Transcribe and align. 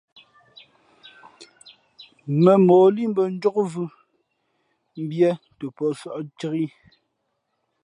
Mēmmᾱ 2.43 2.73
o 2.85 2.87
líʼ 2.95 3.07
mbᾱ 3.11 3.23
njǒkvʉ̄ 3.35 3.71
mbiē 5.03 5.31
tα 5.57 5.65
pō 5.75 5.85
sᾱʼ 5.99 6.17
ncāk 6.27 6.53
ǐ. 6.63 6.65